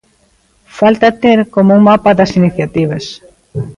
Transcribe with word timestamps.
Falta 0.79 1.09
ter 1.23 1.39
como 1.53 1.71
un 1.77 1.81
mapa 1.89 2.11
das 2.19 2.31
iniciativas. 2.39 3.05